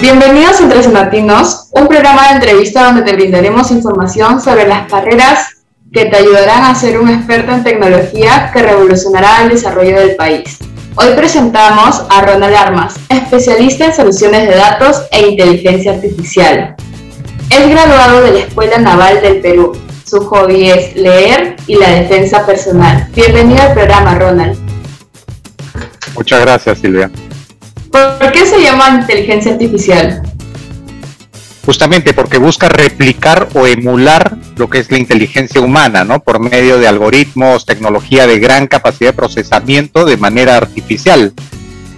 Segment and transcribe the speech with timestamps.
[0.00, 5.58] Bienvenidos a Entre Latinos, un programa de entrevista donde te brindaremos información sobre las carreras
[5.92, 10.56] que te ayudarán a ser un experto en tecnología que revolucionará el desarrollo del país.
[10.94, 16.76] Hoy presentamos a Ronald Armas, especialista en soluciones de datos e inteligencia artificial.
[17.50, 19.76] Es graduado de la Escuela Naval del Perú.
[20.06, 23.06] Su hobby es leer y la defensa personal.
[23.14, 24.58] Bienvenido al programa, Ronald.
[26.14, 27.10] Muchas gracias, Silvia.
[27.90, 30.22] ¿Por qué se llama inteligencia artificial?
[31.64, 36.20] Justamente porque busca replicar o emular lo que es la inteligencia humana, ¿no?
[36.20, 41.32] Por medio de algoritmos, tecnología de gran capacidad de procesamiento de manera artificial.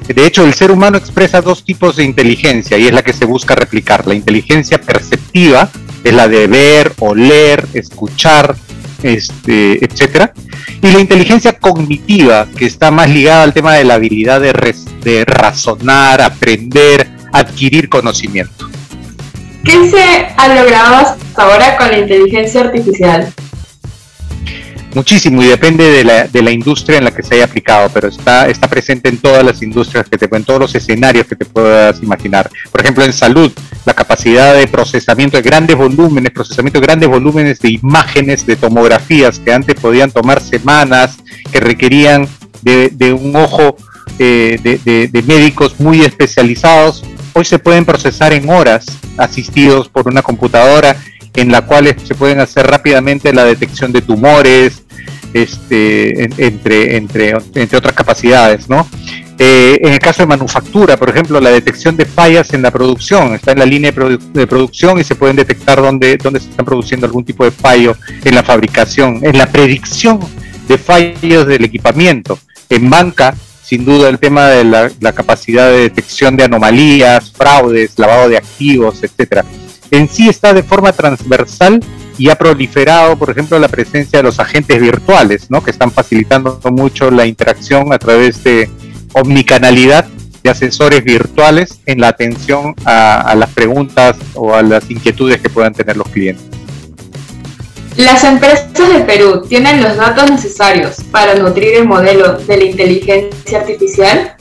[0.09, 3.25] De hecho, el ser humano expresa dos tipos de inteligencia y es la que se
[3.25, 4.07] busca replicar.
[4.07, 5.71] La inteligencia perceptiva
[6.03, 8.57] es la de ver, oler, escuchar,
[9.03, 10.33] este, etcétera.
[10.83, 14.53] Y la inteligencia cognitiva, que está más ligada al tema de la habilidad de,
[15.03, 18.69] de razonar, aprender, adquirir conocimiento.
[19.65, 23.33] ¿Qué se ha logrado hasta ahora con la inteligencia artificial?
[24.95, 28.09] Muchísimo y depende de la, de la industria en la que se haya aplicado, pero
[28.09, 31.47] está, está presente en todas las industrias que te en todos los escenarios que te
[31.47, 32.51] puedas imaginar.
[32.71, 33.51] Por ejemplo, en salud,
[33.87, 39.39] la capacidad de procesamiento de grandes volúmenes, procesamiento de grandes volúmenes de imágenes, de tomografías
[39.39, 41.17] que antes podían tomar semanas,
[41.51, 42.29] que requerían
[42.61, 43.77] de, de un ojo
[44.19, 50.23] eh, de, de médicos muy especializados, hoy se pueden procesar en horas asistidos por una
[50.23, 50.97] computadora
[51.35, 54.83] en la cual se pueden hacer rápidamente la detección de tumores,
[55.33, 58.87] este, entre, entre, entre otras capacidades, ¿no?
[59.39, 63.35] Eh, en el caso de manufactura, por ejemplo, la detección de fallas en la producción,
[63.35, 67.07] está en la línea de, producción y se pueden detectar dónde, dónde se están produciendo
[67.07, 70.21] algún tipo de fallo en la fabricación, en la predicción
[70.69, 72.39] de fallos del equipamiento.
[72.69, 73.35] En banca,
[73.73, 79.03] sin duda, el tema de la, capacidad de detección de anomalías, fraudes, lavado de activos,
[79.03, 79.47] etcétera
[79.91, 81.81] en sí está de forma transversal
[82.19, 85.63] y ha proliferado, por ejemplo, la presencia de los agentes virtuales, ¿no?
[85.63, 88.69] que están facilitando mucho la interacción a través de
[89.15, 90.05] omnicanalidad
[90.43, 95.73] de asesores virtuales en la atención a, las preguntas o a las inquietudes que puedan
[95.73, 96.62] tener los clientes.
[97.97, 103.59] ¿Las empresas de Perú tienen los datos necesarios para nutrir el modelo de la inteligencia
[103.59, 104.35] artificial?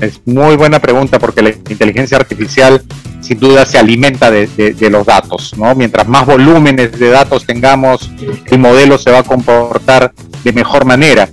[0.00, 2.82] Es muy buena pregunta porque la inteligencia artificial
[3.20, 5.74] sin duda se alimenta de, los datos, ¿no?
[5.74, 8.10] Mientras más volúmenes de datos tengamos,
[8.46, 10.12] el modelo se va a comportar
[10.44, 11.28] de mejor manera.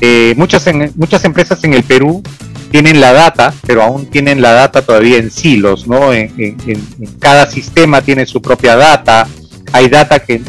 [0.00, 0.64] Eh, muchas,
[0.94, 2.22] muchas empresas en el Perú
[2.70, 6.12] tienen la data, pero aún tienen la data todavía en silos, ¿no?
[6.12, 6.32] En,
[7.18, 9.26] cada sistema tiene su propia data,
[9.72, 10.40] hay data que,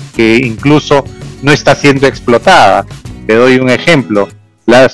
[0.44, 1.06] incluso
[1.41, 2.85] no está siendo explotada.
[3.28, 4.28] Te doy un ejemplo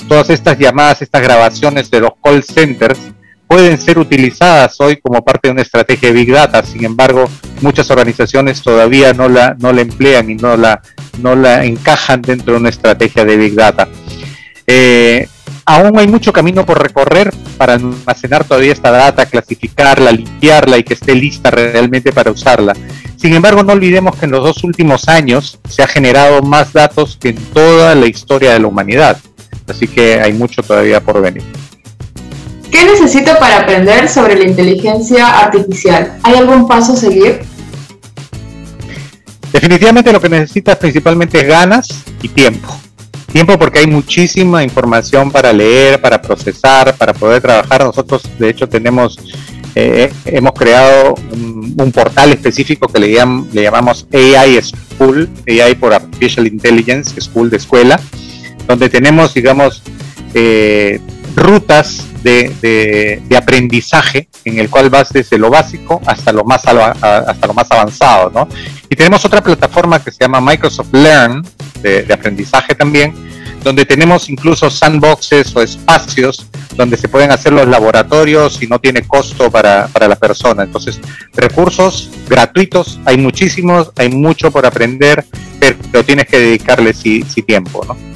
[0.08, 3.00] todas estas llamadas, estas grabaciones de los call centers
[3.48, 6.64] pueden ser utilizadas hoy como parte de una estrategia de Big Data.
[6.64, 7.30] Sin embargo,
[7.62, 10.82] muchas organizaciones todavía no la, no la emplean y no la,
[11.22, 13.88] no la encajan dentro de una estrategia de Big Data.
[14.66, 15.28] Eh,
[15.66, 20.94] aún hay mucho camino por recorrer para almacenar todavía esta data, clasificarla, limpiarla y que
[20.94, 22.74] esté lista realmente para usarla.
[23.18, 27.18] Sin embargo, no olvidemos que en los dos últimos años se ha generado más datos
[27.20, 29.18] que en toda la historia de la humanidad.
[29.68, 31.44] Así que hay mucho todavía por venir.
[32.72, 36.18] ¿Qué necesito para aprender sobre la inteligencia artificial?
[36.24, 37.42] ¿Hay algún paso a seguir?
[39.52, 41.88] Definitivamente lo que necesitas principalmente es ganas
[42.22, 42.85] y tiempo.
[43.36, 47.84] Tiempo porque hay muchísima información para leer, para procesar, para poder trabajar.
[47.84, 49.20] Nosotros de hecho tenemos,
[49.76, 53.10] eh, hemos creado un, portal específico que le,
[53.52, 58.00] le llamamos AI School, AI por Artificial Intelligence, School de escuela,
[58.70, 59.84] donde tenemos, digamos,
[60.34, 61.02] eh,
[61.36, 67.54] rutas de, aprendizaje en el cual vas desde lo básico hasta lo más hasta lo
[67.54, 68.48] más avanzado, ¿no?
[68.90, 71.44] Y tenemos otra plataforma que se llama Microsoft Learn
[71.92, 73.14] de, aprendizaje también,
[73.64, 79.08] donde tenemos incluso sandboxes o espacios donde se pueden hacer los laboratorios y no tiene
[79.08, 80.64] costo para, la persona.
[80.64, 81.00] Entonces,
[81.36, 85.26] recursos gratuitos, hay muchísimos, hay mucho por aprender,
[85.60, 88.16] pero tienes que dedicarle sí tiempo, ¿no?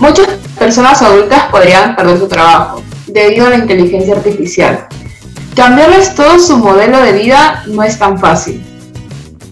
[0.00, 0.28] Muchas
[0.58, 4.86] personas adultas podrían perder su trabajo debido a la inteligencia artificial.
[5.54, 8.64] Cambiarles todo su modelo de vida no es tan fácil.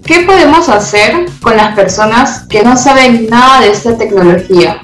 [0.08, 4.80] ¿Qué podemos hacer con las personas que no saben nada de esta tecnología?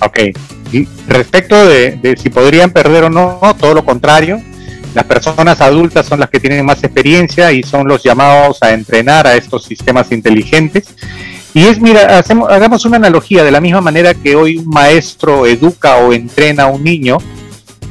[0.00, 0.18] Ok.
[1.06, 4.40] respecto de, si podrían perder o no, todo lo contrario.
[4.94, 9.26] Las personas adultas son las que tienen más experiencia y son los llamados a entrenar
[9.26, 10.88] a estos sistemas inteligentes
[11.56, 15.46] y es, mira, hacemos, hagamos una analogía, de la misma manera que hoy un maestro
[15.46, 17.16] educa o entrena a un niño,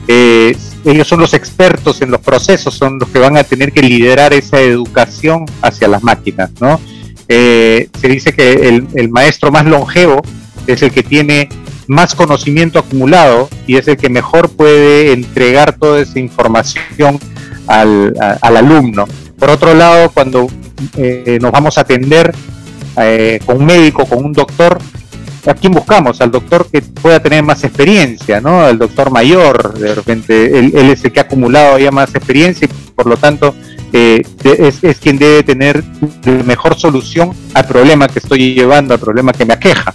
[0.07, 0.55] eh,
[0.85, 4.33] ellos son los expertos en los procesos, son los que van a tener que liderar
[4.33, 6.79] esa educación hacia las máquinas, ¿no?
[7.27, 10.21] Eh, se dice que el, maestro más longevo
[10.67, 11.49] es el que tiene
[11.87, 17.19] más conocimiento acumulado y es el que mejor puede entregar toda esa información
[17.67, 19.05] al, al alumno.
[19.39, 20.47] Por otro lado, cuando
[20.97, 22.33] eh, nos vamos a atender
[22.97, 24.79] eh, con un médico, con un doctor,
[25.45, 26.21] ¿a quién buscamos?
[26.21, 28.61] Al doctor que pueda tener más experiencia, ¿no?
[28.61, 32.91] Al doctor mayor, de repente, él, es el que ha acumulado ya más experiencia y
[32.93, 33.55] por lo tanto
[33.93, 35.83] eh, es, quien debe tener
[36.23, 39.93] la mejor solución al problema que estoy llevando, al problema que me aqueja.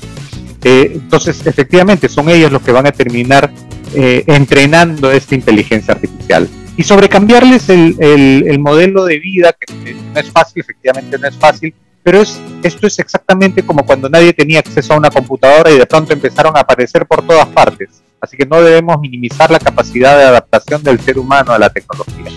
[0.62, 3.50] entonces, efectivamente, son ellos los que van a terminar
[3.92, 6.48] entrenando esta inteligencia artificial
[6.80, 11.74] y sobre cambiarles el, modelo de vida, que no es fácil, efectivamente no es fácil,
[12.02, 15.86] pero es, esto es exactamente como cuando nadie tenía acceso a una computadora y de
[15.86, 18.02] pronto empezaron a aparecer por todas partes.
[18.20, 22.30] Así que no debemos minimizar la capacidad de adaptación del ser humano a la tecnología.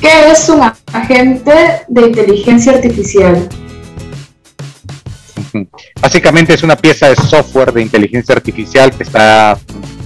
[0.00, 0.60] ¿Qué es un
[0.92, 3.48] agente de inteligencia artificial?
[6.00, 9.58] Básicamente es una pieza de software de inteligencia artificial que está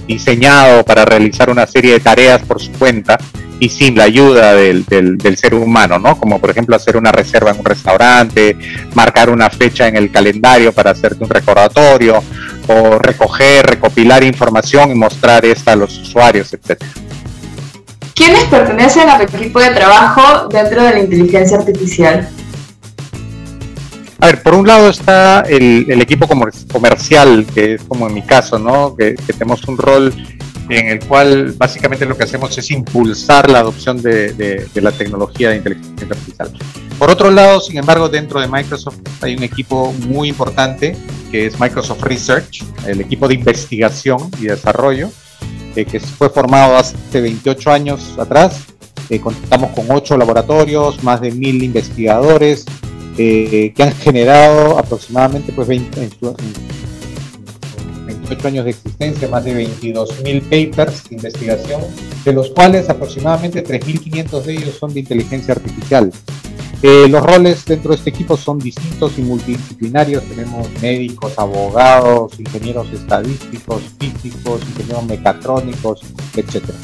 [0.07, 3.17] diseñado para realizar una serie de tareas por su cuenta
[3.63, 6.19] y sin la ayuda del, del, ser humano, ¿no?
[6.19, 8.57] Como por ejemplo hacer una reserva en un restaurante,
[8.93, 12.21] marcar una fecha en el calendario para hacerte un recordatorio,
[12.67, 16.83] o recoger, recopilar información y mostrar esta a los usuarios, etc.
[18.13, 22.27] ¿Quiénes pertenecen al equipo de trabajo dentro de la inteligencia artificial?
[24.19, 28.59] A ver, por un lado está el, equipo comercial, que es como en mi caso,
[28.59, 28.93] ¿no?
[28.93, 30.13] Que, tenemos un rol
[30.69, 35.57] en el cual básicamente lo que hacemos es impulsar la adopción de, la tecnología de
[35.57, 36.51] inteligencia artificial.
[36.97, 40.95] Por otro lado, sin embargo, dentro de Microsoft hay un equipo muy importante
[41.31, 45.09] que es Microsoft Research, el equipo de investigación y desarrollo,
[45.75, 48.61] eh, que fue formado hace 28 años atrás.
[49.09, 52.65] Eh, contamos con 8 laboratorios, más de 1.000 investigadores,
[53.17, 56.09] eh, que han generado aproximadamente pues 20,
[58.23, 60.41] 28 años de existencia, más de 22.000
[60.71, 61.81] papers de investigación,
[62.25, 66.11] de los cuales aproximadamente 3.500 de ellos son de inteligencia artificial.
[66.81, 70.23] Eh, los roles dentro de este equipo son distintos y multidisciplinarios.
[70.23, 76.01] Tenemos médicos, abogados, ingenieros estadísticos, físicos, ingenieros mecatrónicos,
[76.35, 76.77] etcétera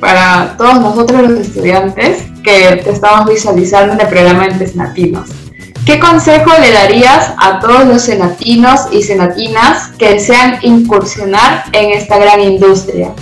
[0.00, 5.47] para todos nosotros los estudiantes que estamos visualizando en el programa de.
[5.88, 12.18] ¿Qué consejo le darías a todos los senatinos y senatinas que desean incursionar en esta
[12.18, 13.14] gran industria?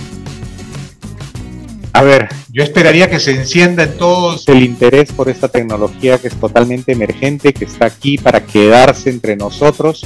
[1.93, 6.27] A ver, yo esperaría que se encienda en todos el interés por esta tecnología que
[6.27, 10.05] es totalmente emergente, que está aquí para quedarse entre nosotros,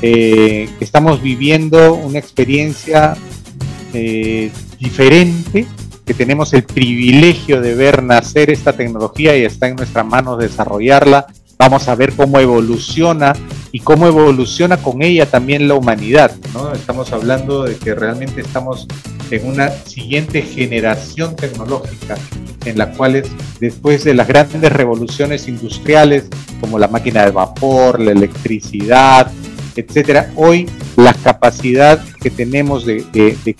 [0.00, 3.18] eh, estamos viviendo una experiencia
[3.92, 5.66] eh, diferente
[6.06, 11.26] que tenemos el privilegio de ver nacer esta tecnología y está en nuestras manos desarrollarla.
[11.62, 13.34] Vamos a ver cómo evoluciona
[13.70, 16.32] y cómo evoluciona con ella también la humanidad.
[16.54, 16.72] ¿no?
[16.72, 18.88] Estamos hablando de que realmente estamos
[19.30, 22.16] en una siguiente generación tecnológica
[22.64, 23.22] en la cual
[23.60, 26.24] después de las grandes revoluciones industriales
[26.60, 29.30] como la máquina de vapor, la electricidad,
[29.76, 33.06] etcétera, hoy la capacidad que tenemos de,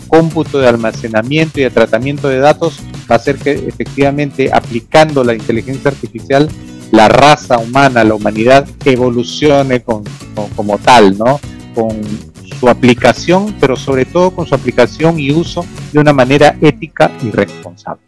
[0.08, 5.34] cómputo, de almacenamiento y de tratamiento de datos va a hacer que efectivamente aplicando la
[5.34, 6.48] inteligencia artificial
[6.92, 10.04] la raza humana, la humanidad evolucione con,
[10.54, 11.40] como tal, ¿no?
[11.74, 12.00] Con
[12.60, 17.30] su aplicación, pero sobre todo con su aplicación y uso de una manera ética y
[17.30, 18.02] responsable.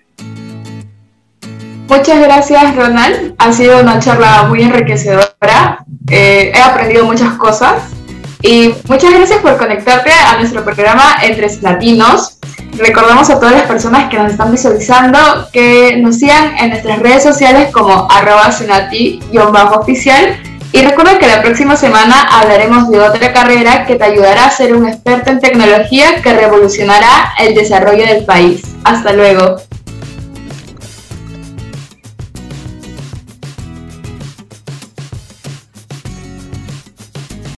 [1.89, 3.35] Muchas gracias, Ronald.
[3.39, 5.85] Ha sido una charla muy enriquecedora.
[6.11, 7.83] Eh, he aprendido muchas cosas
[8.43, 12.39] y muchas gracias por conectarte a nuestro programa Entre Latinos.
[12.77, 15.19] Recordamos a todas las personas que nos están visualizando
[15.53, 20.41] que nos sigan en nuestras redes sociales como arroba senati-oficial.
[20.73, 24.75] Y recuerda que la próxima semana hablaremos de otra carrera que te ayudará a ser
[24.75, 28.63] un experto en tecnología que revolucionará el desarrollo del país.
[28.83, 29.57] Hasta luego.